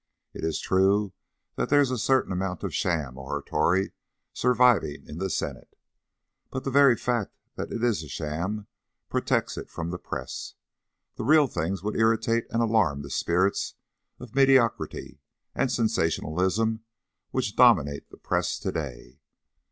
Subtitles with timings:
[0.33, 1.13] It is true
[1.57, 3.91] that there is a certain amount of sham oratory
[4.33, 5.75] surviving in the Senate,
[6.49, 8.65] but the very fact that it is sham
[9.09, 10.55] protects it from the press.
[11.17, 13.75] The real thing would irritate and alarm the spirits
[14.19, 15.19] of mediocrity
[15.53, 16.83] and sensationalism
[17.29, 19.19] which dominate the press to day.